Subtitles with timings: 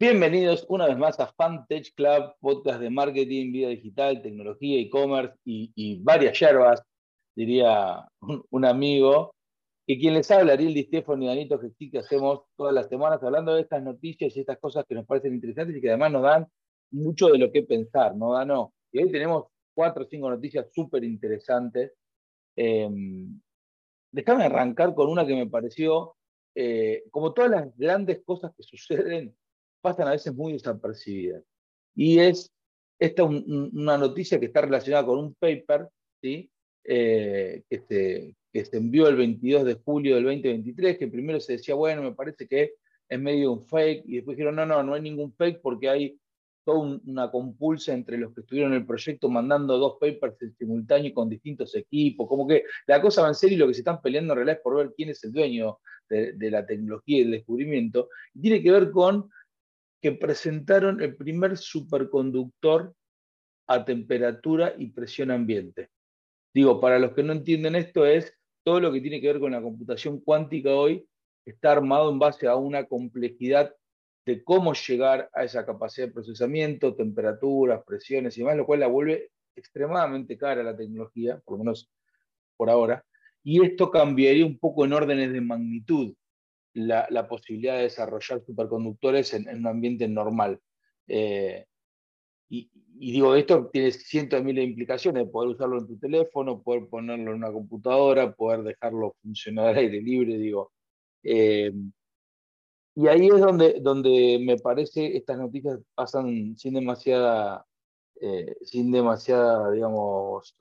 [0.00, 6.00] Bienvenidos una vez más a Fantech Club, podcast de marketing, vida digital, tecnología, e-commerce y,
[6.04, 6.80] varias yerbas,
[7.34, 9.34] diría un, amigo.
[9.88, 13.56] Y quien les habla, Ariel Di Stefano y Danito que hacemos todas las semanas hablando
[13.56, 16.46] de estas noticias y estas cosas que nos parecen interesantes y que además nos dan
[16.92, 18.74] mucho de lo que pensar, ¿no, Dano?
[18.92, 21.92] Y hoy tenemos cuatro o cinco noticias súper interesantes.
[22.54, 23.40] Em,
[24.12, 26.14] déjame arrancar con una que me pareció,
[26.54, 29.34] eh, como todas las grandes cosas que suceden,
[29.80, 31.42] pasan a veces muy desapercibidas.
[31.94, 32.50] Y es
[32.98, 35.88] esta una noticia que está relacionada con un paper
[36.20, 36.50] ¿sí?
[36.84, 37.80] Eh, que,
[38.64, 42.46] se, envió el 22 de julio del 2023, que primero se decía, bueno, me parece
[42.48, 42.74] que
[43.08, 46.18] es medio un fake, y después dijeron, no, no, no hay ningún fake porque hay
[46.64, 51.14] toda una compulsa entre los que estuvieron en el proyecto mandando dos papers en simultáneo
[51.14, 54.02] con distintos equipos, como que la cosa va en serio y lo que se están
[54.02, 57.22] peleando en realidad es por ver quién es el dueño de, de la tecnología y
[57.22, 59.30] el descubrimiento, y tiene que ver con
[60.00, 62.94] que presentaron el primer superconductor
[63.66, 65.90] a temperatura y presión ambiente.
[66.54, 68.32] Digo, para los que no entienden esto, es
[68.64, 71.06] todo lo que tiene que ver con la computación cuántica hoy
[71.44, 73.74] está armado en base a una complejidad
[74.26, 78.86] de cómo llegar a esa capacidad de procesamiento, temperaturas, presiones y demás, lo cual la
[78.86, 81.90] vuelve extremadamente cara la tecnología, por lo menos
[82.56, 83.04] por ahora,
[83.42, 86.14] y esto cambiaría un poco en órdenes de magnitud
[86.78, 90.60] la, posibilidad de desarrollar superconductores en, un ambiente normal.
[91.06, 91.66] Eh,
[92.50, 96.88] y, digo, esto tiene cientos de miles de implicaciones, poder usarlo en tu teléfono, poder
[96.88, 100.72] ponerlo en una computadora, poder dejarlo funcionar al aire libre, digo.
[101.22, 101.72] Eh,
[102.94, 107.64] y ahí es donde, donde me parece estas noticias pasan sin demasiada,
[108.20, 110.56] eh, sin demasiada, digamos,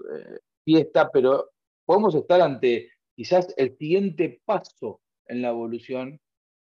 [0.64, 1.50] fiesta, pero
[1.86, 6.20] podemos estar ante quizás el siguiente paso en la evolución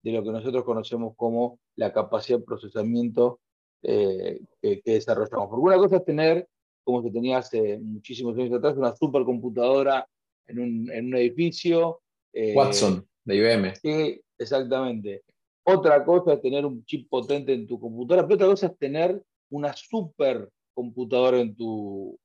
[0.02, 3.40] de lo que nosotros conocemos como la capacidad de procesamiento
[3.82, 5.48] eh, que, desarrollamos.
[5.48, 6.48] Porque una cosa es tener,
[6.84, 10.06] como se tenía hace muchísimos años atrás, una supercomputadora
[10.46, 12.00] en un, en un edificio.
[12.32, 13.74] Eh, Watson, de IBM.
[13.76, 15.22] Sí, exactamente.
[15.64, 19.22] Otra cosa es tener un chip potente en tu computadora, pero otra cosa es tener
[19.50, 22.18] una supercomputadora en tu,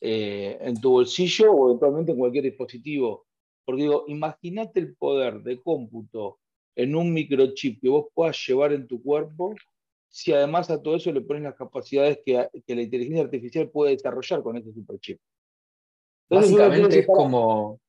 [0.00, 3.26] eh, en tu bolsillo o eventualmente en cualquier dispositivo
[3.64, 6.38] porque digo, imagínate el poder de cómputo
[6.76, 9.54] en un microchip que vos puedas llevar en tu cuerpo,
[10.08, 14.42] si además a todo eso le pones las capacidades que, la inteligencia artificial puede desarrollar
[14.42, 15.18] con ese superchip.
[16.28, 17.80] Básicamente es como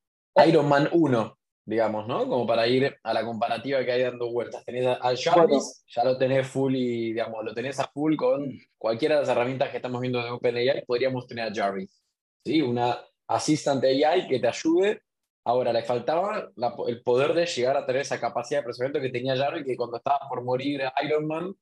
[0.47, 2.27] Iron Man 1, digamos, ¿no?
[2.27, 4.65] Como para ir a la comparativa que hay dando vueltas.
[4.65, 9.15] Tenés al Jarvis, ya lo tenés full y, digamos, lo tenés a full con cualquiera
[9.15, 12.03] de las herramientas que estamos viendo de OpenAI, podríamos tener a Jarvis.
[12.43, 12.61] ¿sí?
[12.61, 15.01] Una assistant AI que te ayude
[15.45, 16.51] Ahora, le faltaba
[16.88, 19.97] el poder de llegar a tener esa capacidad de procesamiento que tenía Jarvis, que cuando
[19.97, 21.53] estaba por morir Iron Man,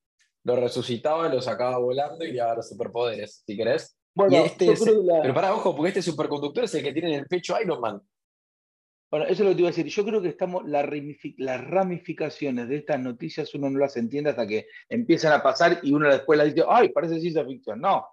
[0.45, 3.97] lo resucitaba, lo sacaba volando y le daba los superpoderes, si querés.
[4.15, 4.73] Bueno, este
[5.21, 8.01] Pero para ojo, porque este superconductor es el que tiene en el pecho Iron Man.
[9.11, 9.85] Bueno, eso es lo que te iba a decir.
[9.85, 14.67] Yo creo que estamos, las ramificaciones de estas noticias uno no las entiende hasta que
[14.89, 17.81] empiezan a pasar y uno después las dice, ay, parece ciencia ficción.
[17.81, 18.07] No,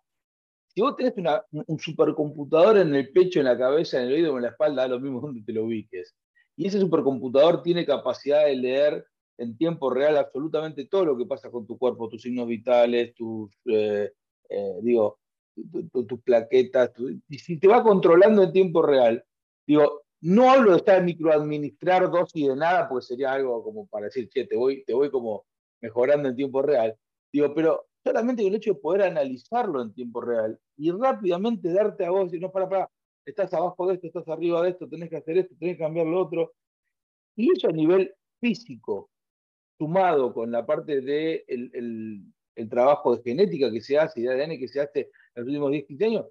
[0.72, 1.14] si vos tenés
[1.50, 4.82] un supercomputador en el pecho, en la cabeza, en el oído o en la espalda,
[4.82, 6.14] da lo mismo donde te lo ubiques.
[6.56, 9.06] Y ese supercomputador tiene capacidad de leer
[9.38, 13.50] en tiempo real absolutamente todo lo que pasa con tu cuerpo, tus signos vitales, tus,
[13.66, 14.12] eh,
[14.48, 15.18] eh, digo,
[15.92, 16.92] tus plaquetas,
[17.28, 19.24] y si te va controlando en tiempo real,
[19.66, 24.28] digo, no hablo de estar microadministrar dosis de nada, porque sería algo como para decir,
[24.28, 25.46] che, te voy, te voy como
[25.80, 26.94] mejorando en tiempo real.
[27.32, 32.10] Digo, pero solamente el hecho de poder analizarlo en tiempo real y rápidamente darte a
[32.10, 32.90] vos y no, para, para,
[33.24, 36.06] estás abajo de esto, estás arriba de esto, tenés que hacer esto, tenés que cambiar
[36.06, 36.52] lo otro.
[37.36, 39.10] Y eso a nivel físico,
[39.78, 42.24] sumado con la parte de el,
[42.68, 45.70] trabajo de genética que se hace y de ADN que se hace en los últimos
[45.70, 46.26] 10, 15 años,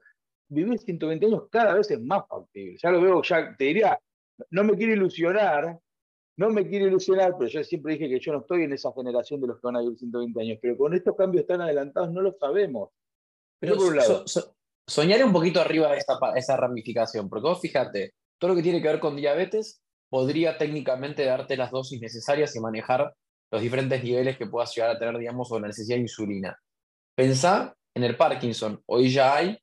[0.48, 2.78] vivir 120 años cada vez es más factible.
[2.78, 4.00] Ya lo veo, ya te diría,
[4.52, 5.80] no me quiero ilusionar,
[6.40, 9.42] no me quiero ilusionar, pero yo siempre dije que yo no estoy en esa generación
[9.42, 12.22] de los que van a vivir 120 años, pero con estos cambios tan adelantados no
[12.22, 12.92] lo sabemos.
[13.60, 14.24] Pero por un lado,
[14.88, 18.82] soñar un poquito arriba de esa, esa ramificación, porque vos fíjate, todo lo que tiene
[18.82, 23.14] que ver con diabetes podría técnicamente darte las dosis necesarias y manejar
[23.52, 26.58] los diferentes niveles que puedas llegar a tener, digamos, o la necesidad de insulina.
[27.16, 28.82] Pensá en el Parkinson.
[28.86, 29.58] Hoy ya hay,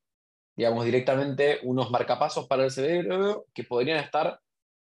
[0.54, 4.38] digamos, directamente unos marcapasos para el cerebro que podrían estar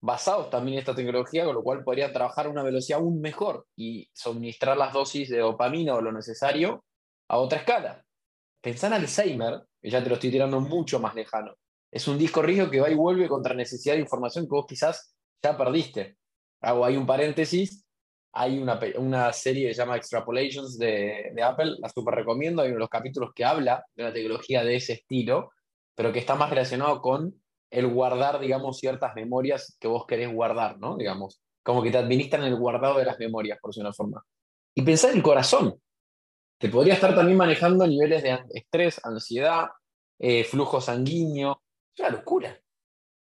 [0.06, 3.66] basados también en esta tecnología, con lo cual podrían trabajar a una velocidad aún mejor
[3.76, 6.84] y suministrar las dosis de dopamina o lo necesario
[7.28, 8.04] a otra escala.
[8.62, 11.54] Pensá en Alzheimer, que ya te lo estoy tirando mucho más lejano.
[11.90, 15.16] Es un disco rígido que va y vuelve contra necesidad de información que vos quizás
[15.42, 16.16] ya perdiste.
[16.60, 17.84] Hago ahí un paréntesis.
[18.32, 22.76] hay una, una serie que se llama Extrapolations de, Apple, la super recomiendo, hay uno
[22.76, 25.50] de los capítulos que habla de una tecnología de ese estilo,
[25.96, 27.34] pero que está más relacionado con
[27.70, 30.96] el guardar, digamos, ciertas memorias que vos querés guardar, ¿no?
[30.96, 34.24] Digamos, como que te administran el guardado de las memorias, por decirlo una forma.
[34.74, 35.80] Y pensar en el corazón.
[36.58, 39.68] Te podría estar también manejando niveles de estrés, ansiedad,
[40.18, 41.62] eh, flujo sanguíneo.
[41.94, 42.60] Es una locura.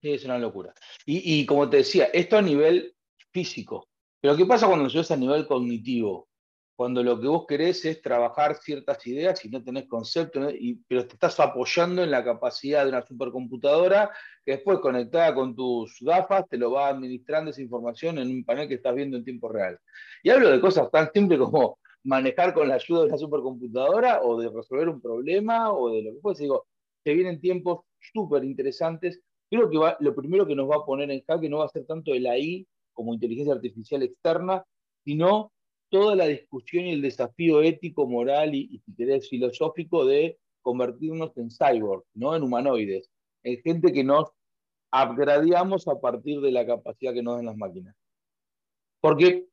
[0.01, 0.75] Sí, es una locura.
[1.07, 2.95] Y, y como te decía, esto a nivel
[3.33, 3.89] físico.
[4.21, 6.29] Pero ¿qué pasa cuando lo llevas a nivel cognitivo?
[6.77, 10.41] Cuando lo que vos querés es trabajar ciertas ideas y no tenés concepto,
[10.89, 14.11] pero te estás apoyando en la capacidad de una supercomputadora
[14.45, 18.67] que después conectada con tus gafas te lo va administrando esa información en un panel
[18.67, 19.79] que estás viendo en tiempo real.
[20.25, 24.39] Y hablo de cosas tan simples como manejar con la ayuda de una supercomputadora o
[24.41, 26.43] de resolver un problema o de lo que fuese.
[26.43, 26.67] Digo,
[27.05, 29.23] te vienen tiempos súper interesantes.
[29.49, 31.87] Creo que lo primero que nos va a poner en jaque no va a ser
[31.87, 34.65] tanto el AI como inteligencia artificial externa,
[35.05, 35.53] sino
[35.95, 42.03] toda la discusión y el desafío ético, moral y, querés, filosófico de convertirnos en cyborg,
[42.15, 42.35] ¿no?
[42.35, 43.09] en humanoides,
[43.45, 44.29] en gente que nos
[44.91, 47.95] upgradeamos a partir de la capacidad que nos dan las máquinas.
[49.01, 49.47] Porque,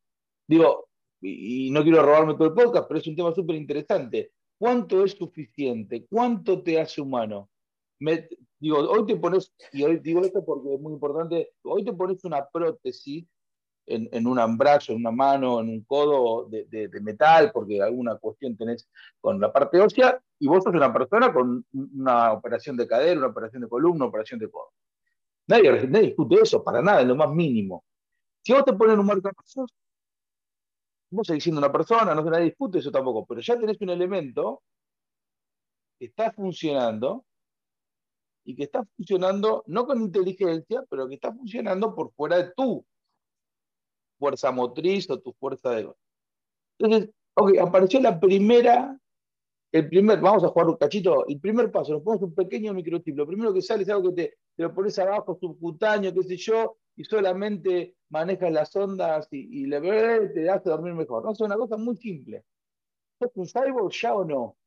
[0.47, 0.87] digo,
[1.21, 4.31] y, no quiero robarme todo el podcast, pero es un tema súper interesante.
[4.57, 6.07] ¿Cuánto es suficiente?
[6.09, 7.51] ¿Cuánto te hace humano?
[8.59, 12.23] digo, hoy te pones, y hoy digo esto porque es muy importante, hoy te pones
[12.23, 13.27] una prótesis
[13.85, 18.89] en, un brazo, en una mano, en un codo de, metal, porque alguna cuestión tenés
[19.19, 23.27] con la parte ósea, y vos sos una persona con una operación de cadera, una
[23.27, 24.71] operación de columna, una operación de codo.
[25.47, 27.83] Nadie, nadie discute eso, para nada, en lo más mínimo.
[28.43, 29.71] Si vos te pones un marcapasos,
[31.09, 33.89] vos seguís siendo una persona, no se nadie discute eso tampoco, pero ya tenés un
[33.89, 34.63] elemento
[35.99, 37.25] que está funcionando
[38.43, 42.83] y que está funcionando no con inteligencia, pero que está funcionando por fuera de tu
[44.21, 45.89] fuerza motriz o tu fuerza de...
[46.77, 48.95] Entonces, ok, apareció la primera,
[49.71, 53.17] el primer, vamos a jugar un cachito, el primer paso, nos ponemos un pequeño microchip,
[53.17, 56.77] lo primero que sale es algo que te, lo pones abajo, subcutáneo, qué sé yo,
[56.95, 59.79] y solamente manejas las ondas y, y le,
[60.29, 61.23] te hace dormir mejor.
[61.23, 62.43] No, es una cosa muy simple.
[63.19, 64.57] ¿Es un cyborg ya o no?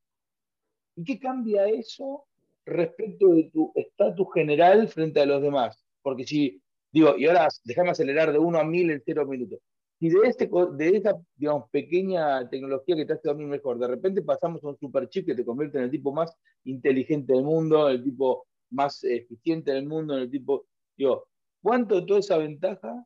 [0.97, 2.27] ¿Y qué cambia eso
[2.67, 5.85] respecto de tu estatus general frente a los demás.
[6.03, 6.63] Porque si,
[6.95, 9.59] digo, y ahora déjame acelerar de 1 a 1000 en 0 minutos.
[9.99, 14.23] Si de, este, de esa, digamos, pequeña tecnología que te hace dormir mejor, de repente
[14.23, 16.33] pasamos a un super chip que te convierte en el tipo más
[16.63, 21.27] inteligente del mundo, el tipo más eficiente del mundo, en el tipo, digo,
[21.61, 23.05] ¿cuánto de toda esa ventaja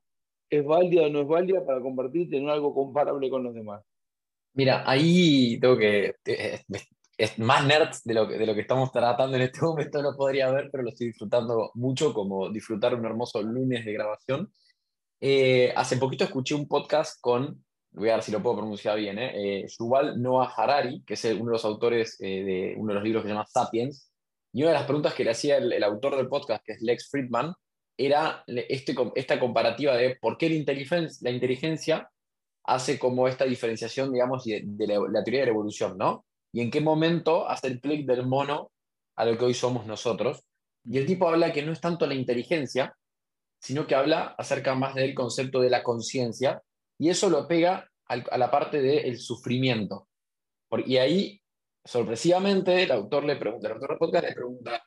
[0.50, 3.82] es válida o no es válida para convertirte en algo comparable con los demás?
[4.52, 6.14] Mira, ahí tengo que,
[7.18, 10.14] es más nerd de lo, que, de lo que estamos tratando en este momento, no
[10.16, 14.52] podría ver, pero lo estoy disfrutando mucho, como disfrutar un hermoso lunes de grabación.
[15.20, 19.18] Eh, hace poquito escuché un podcast con, voy a ver si lo puedo pronunciar bien,
[19.18, 19.66] eh, eh
[20.16, 23.28] Noah Harari, que es uno de los autores eh, de uno de los libros que
[23.28, 24.12] se llama Sapiens,
[24.52, 27.10] y una de las preguntas que le hacía el, autor del podcast, que es Lex
[27.10, 27.52] Friedman,
[27.96, 32.08] era este, esta comparativa de por qué la inteligencia, la inteligencia
[32.62, 36.24] hace como esta diferenciación, digamos, de, la, la, teoría de la evolución, ¿no?
[36.52, 38.70] Y en qué momento hace el clic del mono
[39.16, 40.44] a lo que hoy somos nosotros.
[40.84, 42.96] Y el tipo habla que no es tanto la inteligencia,
[43.60, 46.62] sino que habla acerca más del concepto de la conciencia,
[46.98, 50.08] y eso lo pega a la parte del sufrimiento.
[50.86, 51.40] Y ahí,
[51.84, 54.82] sorpresivamente, el autor le pregunta, el autor del podcast le pregunta,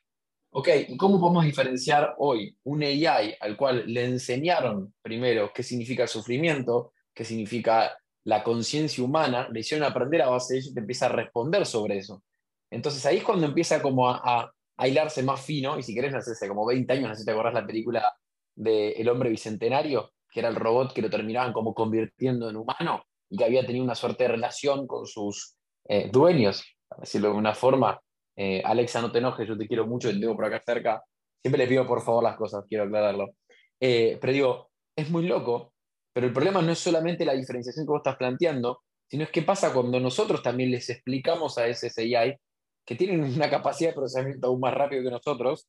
[0.52, 6.08] ok, ¿y cómo podemos diferenciar hoy un AI al cual le enseñaron primero qué significa
[6.08, 10.80] sufrimiento, qué significa la conciencia humana, le hicieron aprender a base de eso y te
[10.82, 12.24] empieza a responder sobre eso.
[12.70, 16.48] Entonces ahí es cuando empieza como a, a, hilarse más fino, y si querés, hace
[16.48, 18.14] como 20 años, no sé si te acordás la película
[18.56, 23.04] de El hombre bicentenario, que era el robot que lo terminaban como convirtiendo en humano
[23.30, 25.56] y que había tenido una suerte de relación con sus
[25.88, 28.00] eh, dueños, a decirlo de una forma.
[28.36, 31.04] Eh, Alexa, no te enojes, yo te quiero mucho, te tengo por acá cerca.
[31.42, 33.32] Siempre les pido por favor las cosas, quiero aclararlo.
[33.80, 35.74] Eh, pero digo, es muy loco
[36.14, 39.42] pero el problema no es solamente la diferenciación que vos estás planteando, sino es qué
[39.42, 42.38] pasa cuando nosotros también les explicamos a ese AI,
[42.86, 45.68] que tienen una capacidad de procesamiento aún más rápido que nosotros,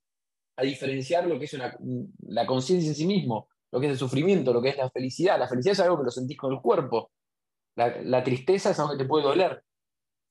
[0.56, 1.56] a diferenciar lo que es
[2.20, 5.38] la conciencia en sí mismo, lo que es el sufrimiento, lo que es la felicidad.
[5.38, 7.10] La felicidad es algo que lo sentís con el cuerpo.
[7.74, 9.64] La, tristeza es algo que te puede doler.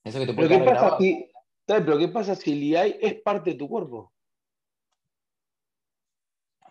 [0.04, 1.32] Eso que te puede pero, ¿qué pasa si,
[1.66, 4.14] pero ¿qué pasa si el AI es parte de tu cuerpo?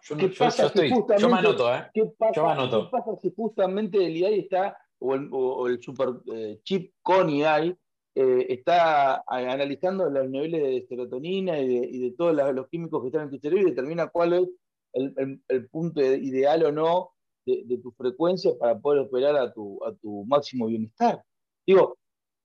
[0.02, 1.86] Yo, ¿Qué pasa estoy, yo me anoto, ¿eh?
[1.92, 2.84] ¿qué pasa, yo me anoto.
[2.84, 7.28] ¿Qué pasa si justamente el AI está, o el, o el super eh, chip con
[7.28, 7.76] AI,
[8.14, 13.08] eh, está analizando los niveles de serotonina y de, y de todos los, químicos que
[13.08, 14.48] están en tu cerebro y determina cuál es
[14.94, 17.10] el, el, punto ideal o no
[17.46, 21.22] de, tu frecuencia para poder operar a tu, a tu máximo bienestar.
[21.64, 21.98] Digo,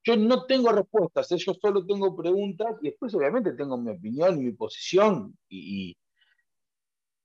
[0.03, 1.37] yo no tengo respuestas, ¿eh?
[1.37, 5.95] yo solo tengo preguntas y después obviamente tengo mi opinión y mi posición y,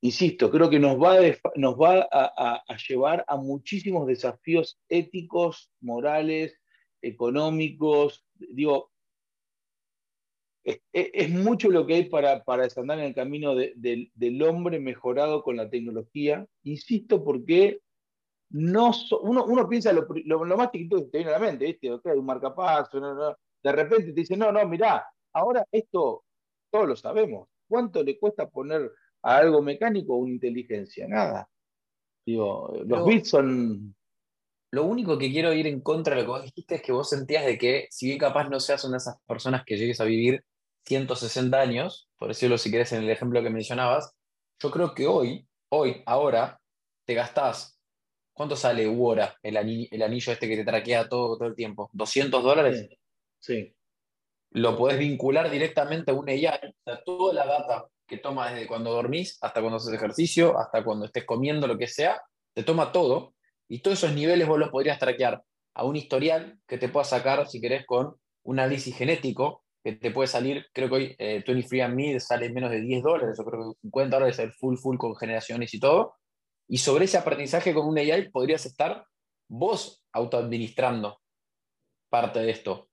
[0.00, 1.16] insisto, creo que nos va,
[1.56, 6.58] nos va a, llevar a muchísimos desafíos éticos, morales,
[7.02, 8.24] económicos.
[8.34, 8.90] Digo,
[10.64, 15.56] es, mucho lo que hay para, para desandar en el camino del hombre mejorado con
[15.56, 16.46] la tecnología.
[16.62, 17.80] Insisto, porque
[18.50, 18.90] no
[19.22, 20.06] uno, uno, piensa lo,
[20.56, 21.92] más chiquito que te viene a la mente, ¿viste?
[21.92, 26.24] Okay, un marcapaso, de repente te dice, no, no, mirá, ahora esto
[26.70, 27.48] todos lo sabemos.
[27.68, 28.90] ¿Cuánto le cuesta poner
[29.22, 31.06] a algo mecánico una inteligencia?
[31.08, 31.48] Nada.
[32.24, 33.94] Digo, los bits son
[34.72, 37.08] lo único que quiero ir en contra de lo que vos dijiste es que vos
[37.08, 40.04] sentías de que, si bien capaz no seas una de esas personas que llegues a
[40.04, 40.44] vivir
[40.86, 44.14] 160 años, por decirlo si querés en el ejemplo que mencionabas,
[44.60, 46.60] yo creo que hoy, hoy, ahora,
[47.04, 47.80] te gastás,
[48.32, 49.56] ¿cuánto sale Wora, el,
[49.90, 51.90] el anillo este que te traquea todo, todo el tiempo?
[51.92, 52.88] ¿200 dólares?
[53.40, 53.74] Sí.
[54.52, 58.66] Lo podés vincular directamente a un AI, o sea, toda la data que toma desde
[58.66, 62.20] cuando dormís hasta cuando haces ejercicio, hasta cuando estés comiendo, lo que sea,
[62.52, 63.34] te toma todo
[63.68, 67.46] y todos esos niveles vos los podrías traquear a un historial que te pueda sacar,
[67.46, 72.18] si querés, con un análisis genético que te puede salir, creo que hoy eh, 23andMe
[72.18, 75.72] sale menos de 10 dólares, o creo que 50 dólares el full full con generaciones
[75.72, 76.16] y todo.
[76.66, 79.04] Y sobre ese aprendizaje con un AI podrías estar
[79.48, 81.20] vos autoadministrando
[82.10, 82.88] parte de esto.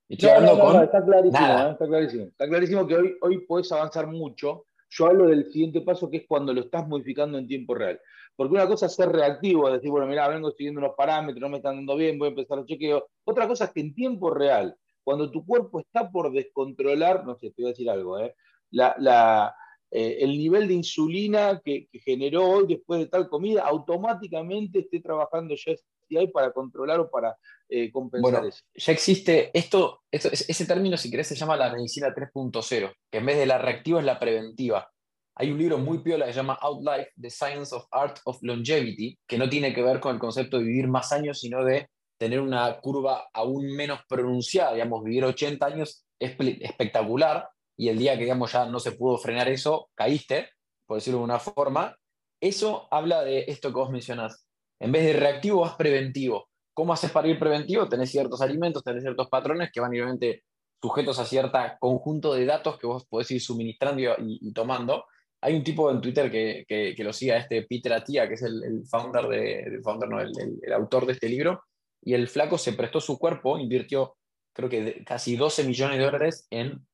[0.84, 2.24] está clarísimo, está clarísimo.
[2.26, 4.67] Está clarísimo que hoy, hoy puedes avanzar mucho.
[4.90, 8.00] Yo hablo del siguiente paso, que es cuando lo estás modificando en tiempo real.
[8.36, 11.58] Porque una cosa es ser reactivo, decir, bueno, mira, vengo siguiendo unos parámetros, no me
[11.58, 13.08] están dando bien, voy a empezar el chequeo.
[13.26, 17.52] Otra cosa es que en tiempo real, cuando tu cuerpo está por descontrolar, no sé,
[17.52, 18.36] te voy a decir algo, ¿eh?
[18.72, 19.56] la,
[19.90, 25.56] eh, el nivel de insulina que, generó hoy después de tal comida, automáticamente esté trabajando
[25.56, 25.74] ya
[26.16, 27.36] hay para controlar o para
[27.68, 28.64] eh, compensar eso.
[28.74, 33.26] Ya existe esto, esto, ese término, si querés, se llama la medicina 3.0, que en
[33.26, 34.90] vez de la reactiva es la preventiva.
[35.36, 39.20] Hay un libro muy piola que se llama Outlife, The Science of Art of Longevity,
[39.28, 42.40] que no tiene que ver con el concepto de vivir más años, sino de tener
[42.40, 44.74] una curva aún menos pronunciada.
[44.74, 49.18] Digamos, vivir 80 años es espectacular y el día que digamos, ya no se pudo
[49.18, 50.50] frenar eso, caíste,
[50.88, 51.96] por decirlo de una forma.
[52.42, 54.47] Eso habla de esto que vos mencionás.
[54.80, 56.50] En vez de reactivo, vas preventivo.
[56.74, 57.90] ¿Cómo haces para ir preventivo?
[57.90, 60.44] Tenés ciertos alimentos, tenés ciertos patrones que van obviamente
[60.82, 65.06] sujetos a cierto conjunto de datos que vos podés ir suministrando y tomando
[65.42, 68.84] hay un tipo en Twitter que, que, lo sigue, este Peter Atia, que es el,
[68.90, 70.32] founder, de, founder no, el,
[70.62, 71.64] el, autor de este libro,
[72.02, 74.16] y el flaco se prestó su cuerpo, invirtió
[74.54, 76.86] creo que casi 12 millones de dólares en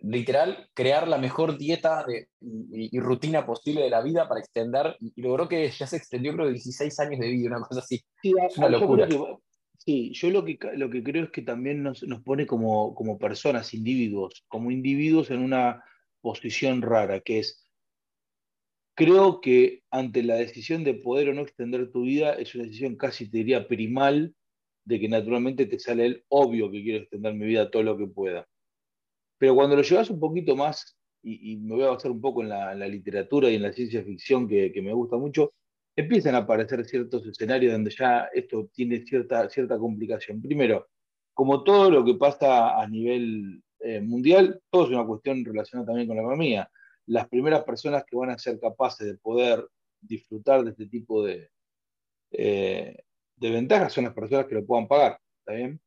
[0.00, 2.04] literal crear la mejor dieta
[2.40, 6.46] y, rutina posible de la vida para extender, y, logró que ya se extendió creo
[6.46, 8.04] que 16 años de vida, una cosa así.
[8.22, 9.08] Sí, es una locura.
[9.78, 13.18] sí, yo lo que, lo que creo es que también nos, nos pone como, como
[13.18, 15.82] personas, individuos, como individuos en una
[16.20, 17.64] posición rara, que es
[18.96, 22.94] Creo que ante la decisión de poder o no extender tu vida es una decisión
[22.94, 24.36] casi, te diría, primal,
[24.84, 28.06] de que naturalmente te sale el obvio que quiero extender mi vida todo lo que
[28.06, 28.46] pueda.
[29.44, 32.48] Pero cuando lo llevas un poquito más, y, me voy a basar un poco en
[32.48, 35.52] la, literatura y en la ciencia ficción que, me gusta mucho,
[35.94, 40.40] empiezan a aparecer ciertos escenarios donde ya esto tiene cierta, complicación.
[40.40, 40.88] Primero,
[41.34, 46.08] como todo lo que pasa a nivel eh, mundial, todo es una cuestión relacionada también
[46.08, 46.70] con la economía
[47.04, 49.62] las primeras personas que van a ser capaces de poder
[50.00, 51.50] disfrutar de este tipo de,
[52.30, 52.96] eh,
[53.36, 55.20] de ventajas son las personas que lo puedan pagar.
[55.40, 55.78] ¿Está bien?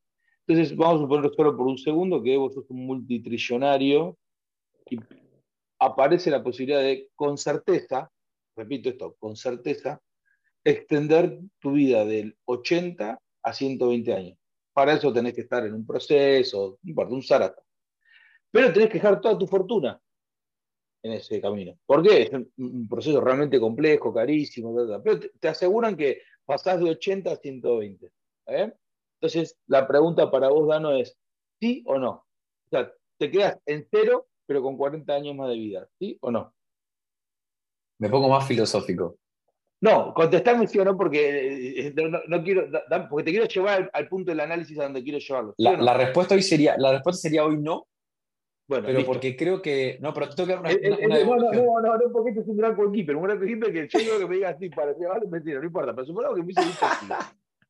[0.48, 4.18] Entonces, vamos a suponer solo por un segundo que vos sos un multitrillonario
[4.90, 4.98] y
[5.80, 8.10] aparece la posibilidad de, con certeza,
[8.56, 10.02] repito esto, con certeza,
[10.64, 14.38] extender tu vida del 80 a 120 años.
[14.74, 17.62] Para eso tenés que estar en un proceso, no importa, un zarata.
[18.50, 20.00] Pero tenés que dejar toda tu fortuna
[21.04, 21.78] en ese camino.
[21.86, 22.24] ¿Por qué?
[22.24, 24.74] Es un, proceso realmente complejo, carísimo,
[25.04, 28.12] pero te, aseguran que pasás de 80 a 120.
[29.20, 31.18] Entonces, la pregunta para vos, Dano, es
[31.60, 32.10] ¿sí o no?
[32.12, 36.32] O sea, te quedas en cero, pero con 40 años más de vida, ¿sí o
[36.32, 36.54] no?
[38.00, 39.18] Me pongo más filosófico.
[39.80, 41.94] No, contestame sí o no, porque eh,
[42.28, 42.68] no, quiero,
[43.10, 45.54] porque te quiero llevar al, punto del análisis a donde quiero llevarlo.
[45.58, 47.88] la, respuesta hoy sería, la respuesta sería hoy no,
[48.68, 49.98] bueno, pero porque creo que.
[50.02, 50.72] No, pero te tengo que dar una.
[50.72, 53.16] Eh, eh, no, no, no, no, no, porque este es un gran goalkeeper.
[53.16, 55.66] Un gran goalkeeper que yo digo que me diga así, para que vale mentira, no
[55.66, 55.96] importa.
[55.96, 56.62] Pero supongo que me dice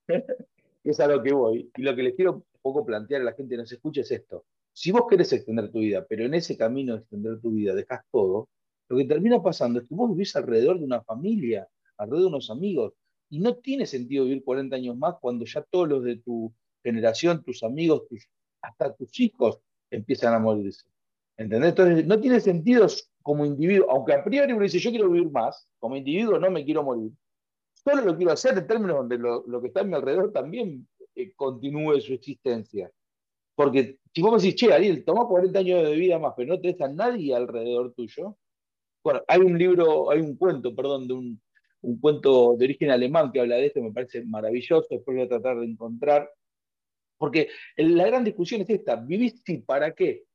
[0.91, 1.71] es a lo que voy.
[1.75, 4.11] Y lo que les quiero un poco plantear a la gente que nos escucha es
[4.11, 4.45] esto.
[4.73, 8.01] Si vos querés extender tu vida, pero en ese camino de extender tu vida dejas
[8.11, 8.49] todo,
[8.89, 11.67] lo que termina pasando es que vos vivís alrededor de una familia,
[11.97, 12.93] alrededor de unos amigos.
[13.29, 16.53] Y no tiene sentido vivir 40 años más cuando ya todos los de tu
[16.83, 18.03] generación, tus amigos,
[18.61, 20.85] hasta tus hijos empiezan a morirse.
[21.37, 21.69] ¿Entendés?
[21.69, 22.87] Entonces, no tiene sentido
[23.21, 26.63] como individuo, aunque a priori uno dice, yo quiero vivir más, como individuo no me
[26.63, 27.11] quiero morir.
[27.87, 31.31] Solo lo quiero hacer en términos donde lo, que está a mi alrededor también eh,
[31.33, 32.91] continúe su existencia.
[33.55, 36.59] Porque si vos me decís, che, Ariel, toma 40 años de vida más, pero no
[36.59, 38.37] tenés a nadie alrededor tuyo.
[39.01, 41.41] Bueno, hay un libro, hay un cuento, perdón, de un,
[41.79, 45.29] un cuento de origen alemán que habla de esto, me parece maravilloso, después voy a
[45.29, 46.29] tratar de encontrar.
[47.17, 50.25] Porque la gran discusión es esta, ¿vivís y para qué?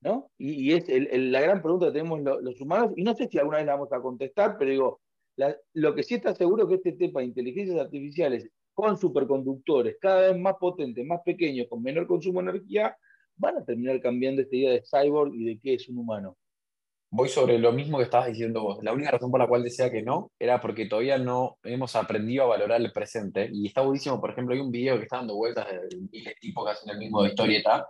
[0.00, 0.32] ¿No?
[0.36, 3.66] Y, es la gran pregunta que tenemos los humanos, y no sé si alguna vez
[3.66, 5.00] la vamos a contestar, pero digo,
[5.74, 10.28] lo que sí está seguro es que este tema de inteligencias artificiales con superconductores cada
[10.28, 12.96] vez más potentes, más pequeños, con menor consumo de energía,
[13.36, 16.36] van a terminar cambiando esta idea de cyborg y de qué es un humano.
[17.10, 18.78] Voy sobre lo mismo que estabas diciendo vos.
[18.82, 22.44] La única razón por la cual decía que no era porque todavía no hemos aprendido
[22.44, 23.48] a valorar el presente.
[23.52, 26.72] Y está buenísimo, por ejemplo, hay un video que está dando vueltas de tipo que
[26.72, 27.88] hacen el mismo de historieta.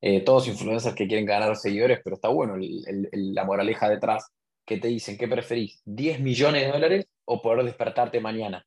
[0.00, 4.30] Eh, todos influencers que quieren ganar seguidores, pero está bueno la moraleja detrás,
[4.66, 5.80] que te dicen, ¿qué preferís?
[5.86, 8.66] ¿10 millones de dólares o poder despertarte mañana?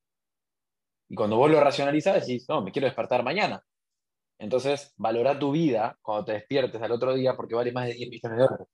[1.10, 3.62] Y cuando vos lo racionalizás, decís, no, me quiero despertar mañana.
[4.38, 8.10] Entonces, valora tu vida cuando te despiertes al otro día porque vale más de 10
[8.10, 8.68] millones de dólares.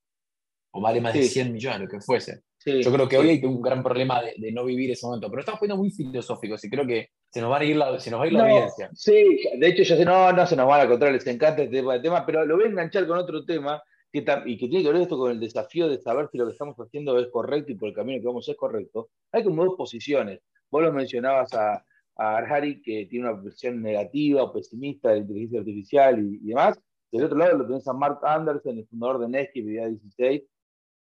[0.71, 2.43] O vale más de 100 millones, lo que fuese.
[2.65, 5.29] Yo creo que hoy hay un gran problema de, no vivir ese momento.
[5.29, 8.11] Pero estamos poniendo muy filosóficos y creo que se nos, va a ir la, se
[8.11, 8.89] nos va a ir la evidencia.
[8.93, 11.81] Sí, de hecho, ya sé, no, no se nos van a controlar, les encanta este
[11.81, 13.81] tema, pero lo voy a enganchar con otro tema
[14.19, 16.75] y que tiene que ver esto con el desafío de saber si lo que estamos
[16.77, 19.09] haciendo es correcto y por el camino que vamos es correcto.
[19.31, 20.41] Hay como dos posiciones.
[20.71, 21.83] Vos lo mencionabas a,
[22.15, 26.79] a Arhari, que tiene una visión negativa o pesimista de la inteligencia artificial y, demás.
[27.11, 30.43] Del otro lado lo tenés a Mark Anderson, el fundador de Nesky, Vida 16,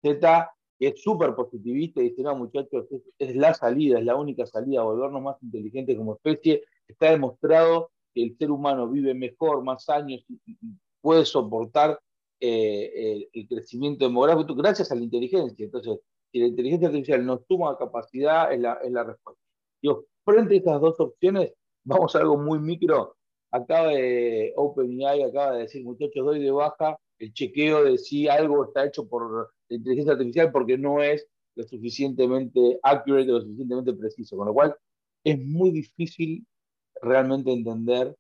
[0.02, 2.87] Z, que es súper positivista y dice, no, muchachos,
[3.18, 6.62] es, la salida, es la única salida, volvernos más inteligentes como especie.
[6.87, 10.57] Está demostrado que el ser humano vive mejor, más años y,
[11.00, 12.00] puede soportar
[12.46, 15.64] eh, el, crecimiento demográfico gracias a la inteligencia.
[15.64, 15.98] Entonces,
[16.30, 19.42] si la inteligencia artificial nos suma capacidad, es la, es la respuesta.
[19.80, 21.54] Digo, frente a estas dos opciones,
[21.85, 23.16] vamos a algo muy micro.
[23.50, 28.64] Acaba de OpenAI, acaba de decir, muchachos, doy de baja el chequeo de si algo
[28.64, 34.37] está hecho por la inteligencia artificial porque no es lo suficientemente accurate, lo suficientemente preciso.
[34.37, 34.76] Con lo cual,
[35.24, 36.46] es muy difícil
[37.00, 38.14] realmente entender,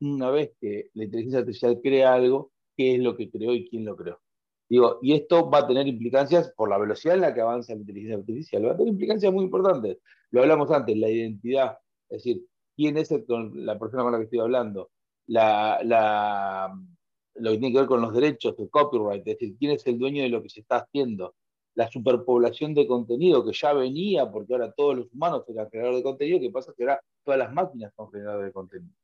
[0.00, 3.84] una vez que la inteligencia artificial crea algo, qué es lo que creó y quién
[3.84, 4.20] lo creó.
[4.68, 7.80] Digo, y esto va a tener implicancias por la velocidad en la que avanza la
[7.80, 9.98] inteligencia artificial, va a tener implicancias muy importantes.
[10.30, 13.10] Lo hablamos antes, la identidad, es decir, quién es
[13.54, 14.90] la persona con la que estoy hablando,
[15.26, 16.72] la,
[17.34, 19.98] lo que tiene que ver con los derechos, el copyright, es decir, quién es el
[19.98, 21.34] dueño de lo que se está haciendo,
[21.74, 26.02] la superpoblación de contenido que ya venía, porque ahora todos los humanos eran creadores de
[26.02, 28.94] contenido, que pasa que ahora todas las máquinas son generadores de contenido.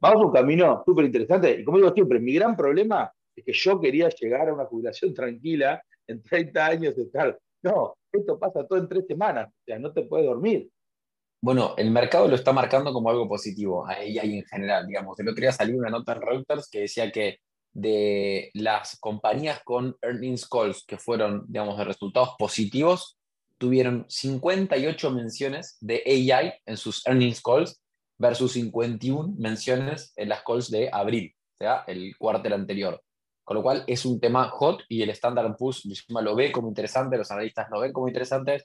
[0.00, 3.52] Vamos a un camino súper interesante, y como digo siempre, mi gran problema es que
[3.52, 7.38] yo quería llegar a una jubilación tranquila en 30 años de estar.
[7.62, 10.70] No, esto pasa todo en tres semanas, o sea, no te puedes dormir.
[11.40, 15.18] Bueno, el mercado lo está marcando como algo positivo, ahí hay en general, digamos.
[15.20, 17.38] El otro día salió una nota en Reuters que decía que
[17.72, 23.18] de las compañías con earnings calls que fueron, digamos, de resultados positivos,
[23.56, 27.80] tuvieron 58 menciones de AI en sus earnings calls
[28.18, 33.02] versus 51 menciones en las calls de abril, o sea, el cuartel anterior.
[33.44, 37.16] Con lo cual es un tema hot y el Standard Poor's lo ve como interesante,
[37.16, 38.64] los analistas lo ven como interesante,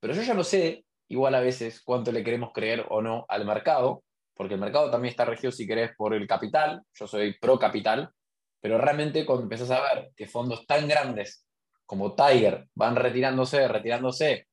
[0.00, 3.46] pero yo ya no sé, igual a veces, cuánto le queremos creer o no al
[3.46, 4.02] mercado,
[4.34, 8.10] porque el mercado también está regido, si querés, por el capital, yo soy pro capital,
[8.60, 11.46] pero realmente cuando empiezas a ver que fondos tan grandes
[11.86, 14.48] como Tiger van retirándose, retirándose,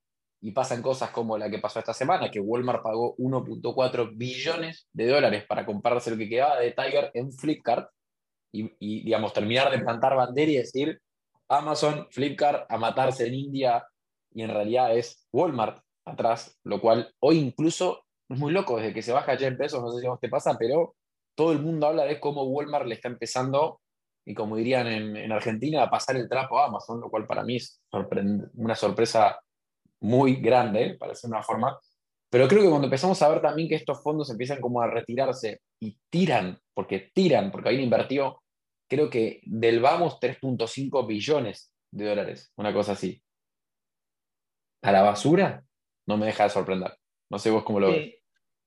[0.45, 5.07] y pasan cosas como la que pasó esta semana, que Walmart pagó 1.4 billones de
[5.07, 7.89] dólares para comprarse lo que quedaba de Tiger en Flipkart,
[8.51, 11.01] y, digamos, terminar de plantar bandera y decir
[11.47, 13.87] Amazon, Flipkart a matarse en India
[14.33, 19.01] y en realidad es Walmart atrás, lo cual hoy incluso es muy loco, desde que
[19.01, 20.93] se baja ya en pesos, no sé si a vos te pasa, pero
[21.35, 23.79] todo el mundo habla de cómo Walmart le está empezando,
[24.25, 27.43] y como dirían en, en Argentina, a pasar el trapo a Amazon, lo cual para
[27.43, 27.81] mí es
[28.55, 29.39] una sorpresa
[30.03, 31.79] muy grande, para ser una forma,
[32.29, 35.61] pero creo que cuando empezamos a ver también que estos fondos empiezan como a retirarse
[35.79, 38.43] y tiran, porque tiran, porque ahí invertido
[38.87, 43.21] creo que del vamos 3.5 billones de dólares, una cosa así.
[44.81, 45.63] A la basura
[46.05, 46.93] no me deja de sorprender.
[47.29, 48.15] No sé vos cómo lo ves.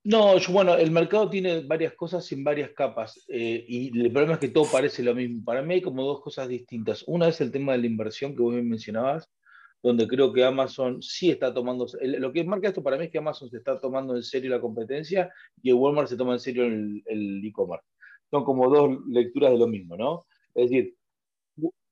[0.05, 4.39] No, bueno, el mercado tiene varias cosas en varias capas eh, y el problema es
[4.39, 5.45] que todo parece lo mismo.
[5.45, 7.03] Para mí hay como dos cosas distintas.
[7.09, 9.29] Una es el tema de la inversión que vos me mencionabas.
[9.83, 13.19] Donde creo que Amazon sí está tomando, lo que marca esto para mí es que
[13.19, 17.43] Amazon se está tomando en serio la competencia y Walmart se toma en serio el
[17.45, 17.87] e-commerce.
[18.31, 20.27] Son como dos lecturas de lo mismo, ¿no?
[20.55, 20.97] Es decir,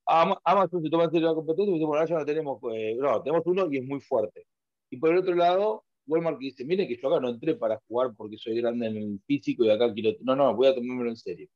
[0.06, 3.22] Amazon se toma en serio la competencia y dice, bueno, ya no tenemos, eh, no,
[3.22, 4.46] tenemos uno y es muy fuerte.
[4.90, 8.14] Y por el otro lado, Walmart dice, miren que yo acá no entré para jugar
[8.16, 11.16] porque soy grande en el físico y acá quiero, no, no, voy a tomármelo en
[11.16, 11.48] serio.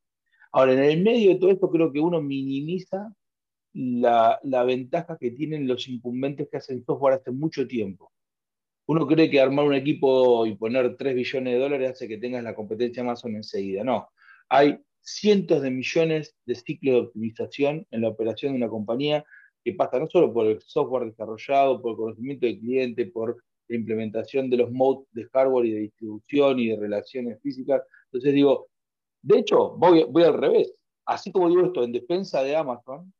[0.52, 3.12] Ahora, en el medio de todo esto creo que uno minimiza
[3.72, 8.12] la, ventaja que tienen los incumbentes que hacen software hace mucho tiempo.
[8.86, 12.42] Uno cree que armar un equipo y poner 3 billones de dólares hace que tengas
[12.42, 13.84] la competencia Amazon enseguida.
[13.84, 14.08] No,
[14.48, 19.24] hay cientos de millones de ciclos de optimización en la operación de una compañía
[19.64, 23.76] que pasa no solo por el software desarrollado, por el conocimiento del cliente, por la
[23.76, 27.82] implementación de los modes de hardware y de distribución y de relaciones físicas.
[28.06, 28.68] Entonces digo,
[29.22, 30.72] de hecho, voy, voy al revés.
[31.04, 33.12] Así como digo esto en defensa de Amazon,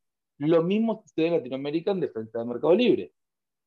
[0.47, 3.13] lo mismo sucede en Latinoamérica en defensa del Mercado Libre.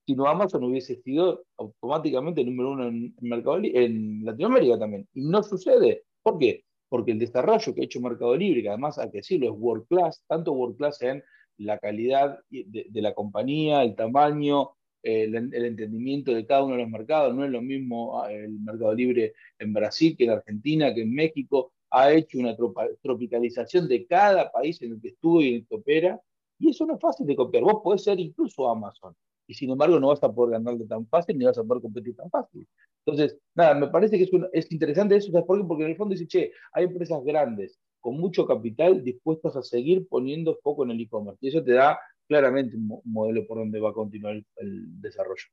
[0.05, 5.07] Si no, Amazon hubiese sido automáticamente el número uno en, Mercado en Latinoamérica también.
[5.13, 6.03] Y no sucede.
[6.23, 6.63] ¿Por qué?
[6.89, 9.85] Porque el desarrollo que ha hecho Mercado Libre, que además hay que decirlo, es world
[9.87, 11.23] class, tanto world class en
[11.57, 14.71] la calidad de, la compañía, el tamaño,
[15.03, 17.35] el, entendimiento de cada uno de los mercados.
[17.35, 21.13] No es lo mismo ah, el Mercado Libre en Brasil que en Argentina, que en
[21.13, 21.73] México.
[21.93, 22.55] Ha hecho una
[23.01, 26.21] tropicalización de cada país en el que estuvo y en el que opera
[26.61, 27.63] y eso no es fácil de copiar.
[27.63, 29.15] Vos podés ser incluso Amazon.
[29.47, 32.15] Y sin embargo no vas a poder ganarle tan fácil ni vas a poder competir
[32.15, 32.67] tan fácil.
[33.03, 35.31] Entonces, nada, me parece que es, es interesante eso.
[35.31, 35.65] ¿Sabes por qué?
[35.65, 40.07] Porque en el fondo dice, che, hay empresas grandes con mucho capital dispuestas a seguir
[40.07, 41.39] poniendo foco en el e-commerce.
[41.41, 45.45] Y eso te da claramente un, modelo por donde va a continuar el, desarrollo.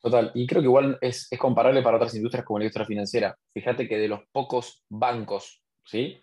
[0.00, 3.36] Total, y creo que igual es, es, comparable para otras industrias como la industria financiera.
[3.52, 6.22] Fíjate que de los pocos bancos ¿sí?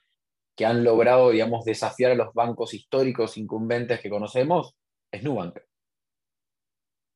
[0.55, 4.75] Que han logrado, digamos, desafiar a los bancos históricos incumbentes que conocemos
[5.11, 5.59] es Nubank.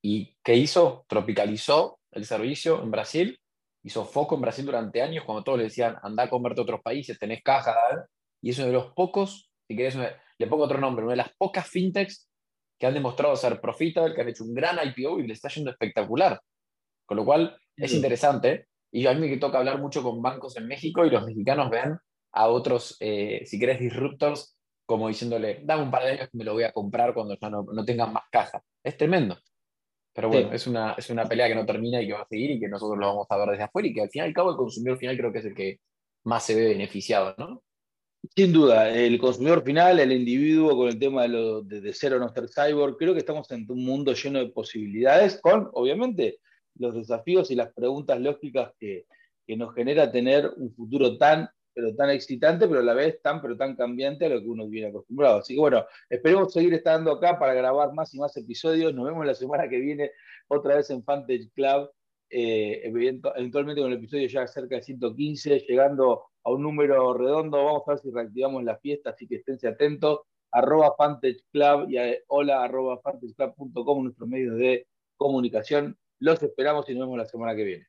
[0.04, 1.06] ¿Y qué hizo?
[1.08, 3.40] Tropicalizó el servicio en Brasil,
[3.84, 6.82] hizo foco en Brasil durante años, cuando todos le decían, anda a convertir a otros
[6.82, 7.76] países, tenés caja,
[8.42, 11.36] y es uno de los pocos, si querés, le pongo otro nombre, una de las
[11.38, 12.30] pocas fintechs
[12.80, 15.72] que han demostrado ser profitable, que han hecho un gran IPO y le está yendo
[15.72, 16.40] espectacular.
[17.06, 18.68] Con lo cual, es interesante.
[18.92, 21.98] Y a mí me toca hablar mucho con bancos en México y los mexicanos ven
[22.38, 26.44] a otros, eh, si querés, disruptors, como diciéndole, dame un par de años que me
[26.44, 28.64] lo voy a comprar cuando ya no, no tengan más caja.
[28.84, 29.38] Es tremendo.
[30.14, 32.52] Pero bueno, es, una, es una pelea que no termina y que va a seguir
[32.52, 34.34] y que nosotros lo vamos a ver desde afuera y que al fin y al
[34.34, 35.80] cabo el consumidor final creo que es el que
[36.24, 37.64] más se ve beneficiado, ¿no?
[38.36, 42.14] Sin duda, el consumidor final, el individuo con el tema de, lo, de, de ser
[42.14, 46.40] o no ser cyborg, creo que estamos en un mundo lleno de posibilidades con, obviamente,
[46.76, 49.06] los desafíos y las preguntas lógicas que,
[49.46, 53.40] que nos genera tener un futuro tan pero tan excitante, pero a la vez tan,
[53.40, 55.38] pero tan cambiante a lo que uno viene acostumbrado.
[55.38, 58.96] Así que bueno, esperemos seguir estando acá para grabar más y más episodios.
[58.96, 60.10] Nos vemos la semana que viene
[60.48, 61.92] otra vez en Fantage Club,
[62.32, 67.64] eh, eventualmente con el episodio ya cerca de 115, llegando a un número redondo.
[67.64, 70.22] Vamos a ver si reactivamos la fiesta, así que esténse atentos.
[70.52, 73.00] Arroba Fantage Club y hola arroba
[74.02, 75.96] nuestros medios de comunicación.
[76.18, 77.86] Los esperamos y nos vemos la semana que viene.